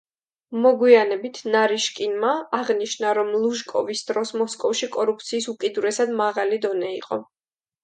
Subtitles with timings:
[0.61, 7.25] მოგვიანებით, ნარიშკინმა აღნიშნა, რომ ლუჟკოვის დროს მოსკოვში კორუფციის „უკიდურესად მაღალი“ დონე იყო.